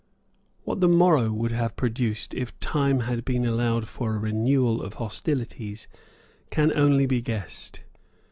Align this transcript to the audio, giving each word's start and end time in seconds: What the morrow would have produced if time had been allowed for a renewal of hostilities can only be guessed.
What 0.63 0.79
the 0.79 0.87
morrow 0.87 1.31
would 1.31 1.51
have 1.51 1.75
produced 1.75 2.33
if 2.33 2.59
time 2.59 3.01
had 3.01 3.23
been 3.23 3.45
allowed 3.45 3.87
for 3.87 4.15
a 4.15 4.19
renewal 4.19 4.81
of 4.81 4.95
hostilities 4.95 5.87
can 6.49 6.73
only 6.75 7.05
be 7.05 7.21
guessed. 7.21 7.81